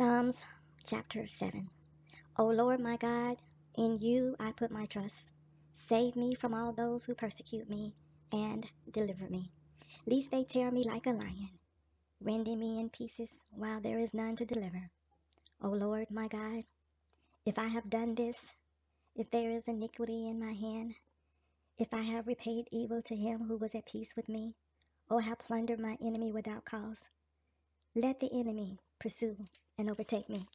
Psalms 0.00 0.40
chapter 0.86 1.26
7. 1.26 1.68
O 2.38 2.46
Lord 2.46 2.80
my 2.80 2.96
God, 2.96 3.36
in 3.76 3.98
you 4.00 4.34
I 4.40 4.50
put 4.52 4.70
my 4.70 4.86
trust. 4.86 5.28
Save 5.90 6.16
me 6.16 6.34
from 6.34 6.54
all 6.54 6.72
those 6.72 7.04
who 7.04 7.14
persecute 7.14 7.68
me 7.68 7.92
and 8.32 8.66
deliver 8.90 9.28
me, 9.28 9.52
lest 10.06 10.30
they 10.30 10.44
tear 10.44 10.70
me 10.70 10.84
like 10.84 11.04
a 11.04 11.10
lion, 11.10 11.50
rending 12.18 12.58
me 12.58 12.80
in 12.80 12.88
pieces 12.88 13.28
while 13.50 13.82
there 13.82 13.98
is 13.98 14.14
none 14.14 14.36
to 14.36 14.46
deliver. 14.46 14.88
O 15.62 15.68
Lord 15.68 16.10
my 16.10 16.28
God, 16.28 16.64
if 17.44 17.58
I 17.58 17.66
have 17.66 17.90
done 17.90 18.14
this, 18.14 18.38
if 19.14 19.30
there 19.30 19.50
is 19.50 19.64
iniquity 19.66 20.26
in 20.26 20.40
my 20.40 20.52
hand, 20.52 20.94
if 21.76 21.92
I 21.92 22.00
have 22.00 22.26
repaid 22.26 22.68
evil 22.72 23.02
to 23.02 23.14
him 23.14 23.48
who 23.48 23.58
was 23.58 23.74
at 23.74 23.84
peace 23.84 24.14
with 24.16 24.30
me, 24.30 24.54
or 25.10 25.20
have 25.20 25.40
plundered 25.40 25.78
my 25.78 25.98
enemy 26.02 26.32
without 26.32 26.64
cause, 26.64 27.00
let 27.94 28.18
the 28.20 28.30
enemy 28.32 28.78
pursue 28.98 29.36
and 29.80 29.90
overtake 29.90 30.28
me. 30.28 30.46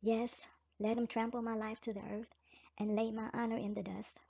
Yes, 0.00 0.32
let 0.80 0.96
him 0.96 1.06
trample 1.06 1.42
my 1.42 1.54
life 1.54 1.80
to 1.82 1.92
the 1.92 2.00
earth 2.00 2.34
and 2.78 2.96
lay 2.96 3.12
my 3.12 3.28
honor 3.34 3.58
in 3.58 3.74
the 3.74 3.82
dust. 3.82 4.20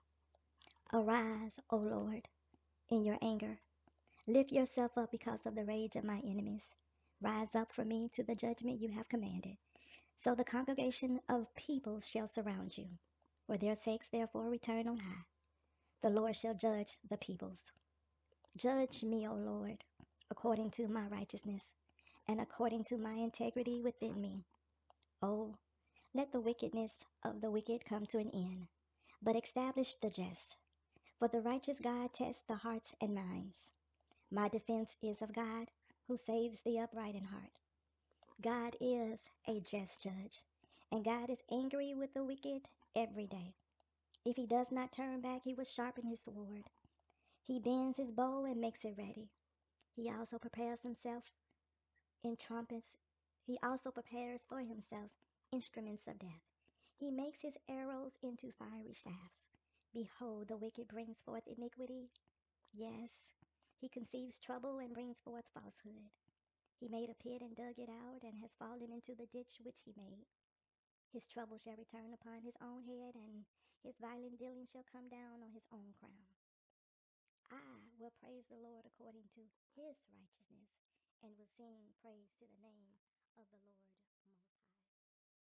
Arise, 0.92 1.52
O 1.70 1.76
Lord, 1.76 2.28
in 2.90 3.04
your 3.04 3.18
anger. 3.22 3.58
Lift 4.26 4.50
yourself 4.50 4.98
up 4.98 5.12
because 5.12 5.40
of 5.46 5.54
the 5.54 5.64
rage 5.64 5.94
of 5.94 6.04
my 6.04 6.20
enemies. 6.24 6.62
Rise 7.22 7.54
up 7.54 7.72
for 7.72 7.84
me 7.84 8.08
to 8.14 8.24
the 8.24 8.34
judgment 8.34 8.80
you 8.80 8.90
have 8.90 9.08
commanded. 9.08 9.56
So 10.22 10.34
the 10.34 10.44
congregation 10.44 11.20
of 11.28 11.54
peoples 11.54 12.06
shall 12.06 12.26
surround 12.26 12.76
you. 12.76 12.86
For 13.46 13.56
their 13.56 13.76
sakes, 13.76 14.08
therefore, 14.10 14.50
return 14.50 14.88
on 14.88 14.98
high. 14.98 15.26
The 16.02 16.10
Lord 16.10 16.36
shall 16.36 16.54
judge 16.54 16.98
the 17.08 17.16
peoples. 17.16 17.70
Judge 18.56 19.04
me, 19.04 19.28
O 19.28 19.34
Lord, 19.34 19.84
according 20.30 20.72
to 20.72 20.88
my 20.88 21.06
righteousness 21.06 21.62
and 22.28 22.40
according 22.40 22.84
to 22.84 22.98
my 22.98 23.14
integrity 23.14 23.80
within 23.82 24.20
me. 24.20 24.44
Oh, 25.22 25.56
let 26.14 26.32
the 26.32 26.40
wickedness 26.40 26.92
of 27.24 27.40
the 27.40 27.50
wicked 27.50 27.84
come 27.84 28.06
to 28.06 28.18
an 28.18 28.30
end, 28.32 28.68
but 29.22 29.36
establish 29.36 29.94
the 29.94 30.10
just. 30.10 30.56
For 31.18 31.28
the 31.28 31.40
righteous 31.40 31.80
God 31.80 32.14
tests 32.14 32.42
the 32.46 32.56
hearts 32.56 32.92
and 33.00 33.14
minds. 33.14 33.56
My 34.30 34.48
defense 34.48 34.90
is 35.02 35.22
of 35.22 35.34
God, 35.34 35.68
who 36.06 36.16
saves 36.16 36.60
the 36.64 36.78
upright 36.78 37.14
in 37.14 37.24
heart. 37.24 37.50
God 38.40 38.76
is 38.80 39.18
a 39.48 39.60
just 39.60 40.02
judge, 40.02 40.44
and 40.92 41.04
God 41.04 41.30
is 41.30 41.38
angry 41.50 41.94
with 41.94 42.14
the 42.14 42.24
wicked 42.24 42.62
every 42.94 43.26
day. 43.26 43.54
If 44.24 44.36
he 44.36 44.46
does 44.46 44.68
not 44.70 44.92
turn 44.92 45.20
back, 45.20 45.42
he 45.44 45.54
will 45.54 45.64
sharpen 45.64 46.04
his 46.06 46.20
sword. 46.20 46.64
He 47.42 47.58
bends 47.58 47.96
his 47.96 48.10
bow 48.10 48.44
and 48.44 48.60
makes 48.60 48.84
it 48.84 48.94
ready. 48.98 49.30
He 49.96 50.10
also 50.10 50.38
prepares 50.38 50.80
himself 50.82 51.24
in 52.22 52.36
trumpets. 52.36 52.98
He 53.46 53.58
also 53.62 53.90
prepares 53.90 54.40
for 54.48 54.60
himself 54.60 55.10
instruments 55.52 56.06
of 56.06 56.18
death. 56.18 56.44
He 56.98 57.10
makes 57.10 57.40
his 57.40 57.56
arrows 57.68 58.12
into 58.22 58.52
fiery 58.52 58.92
shafts. 58.92 59.54
Behold, 59.94 60.48
the 60.48 60.56
wicked 60.56 60.88
brings 60.88 61.16
forth 61.24 61.46
iniquity. 61.46 62.10
Yes, 62.74 63.10
he 63.80 63.88
conceives 63.88 64.38
trouble 64.38 64.78
and 64.78 64.92
brings 64.92 65.16
forth 65.24 65.46
falsehood. 65.54 66.10
He 66.78 66.88
made 66.88 67.10
a 67.10 67.22
pit 67.22 67.40
and 67.40 67.56
dug 67.56 67.78
it 67.78 67.88
out 67.88 68.22
and 68.22 68.38
has 68.38 68.58
fallen 68.58 68.92
into 68.92 69.14
the 69.14 69.30
ditch 69.32 69.58
which 69.62 69.80
he 69.84 69.94
made. 69.96 70.26
His 71.12 71.26
trouble 71.26 71.56
shall 71.56 71.78
return 71.78 72.12
upon 72.12 72.42
his 72.42 72.54
own 72.60 72.84
head, 72.84 73.14
and 73.14 73.46
his 73.82 73.96
violent 73.96 74.38
dealing 74.38 74.66
shall 74.66 74.84
come 74.84 75.08
down 75.08 75.40
on 75.40 75.50
his 75.54 75.64
own 75.72 75.94
crown. 75.98 76.28
I 77.50 77.88
will 77.98 78.12
praise 78.20 78.44
the 78.50 78.60
Lord 78.60 78.84
according 78.84 79.24
to 79.34 79.42
his 79.74 79.96
righteousness 80.04 80.87
and 81.22 81.34
was 81.38 81.50
singing 81.56 81.90
praise 82.00 82.30
to 82.38 82.46
the 82.46 82.60
name 82.62 83.02
of 83.34 83.46
the 83.50 83.58
Lord 83.58 83.82
Most 83.90 84.14
High. 84.22 84.87